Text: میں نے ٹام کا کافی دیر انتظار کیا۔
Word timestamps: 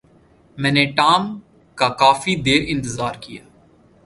میں 0.57 0.71
نے 0.71 0.85
ٹام 0.85 1.39
کا 1.77 1.89
کافی 1.89 2.35
دیر 2.35 2.63
انتظار 2.67 3.13
کیا۔ 3.21 3.43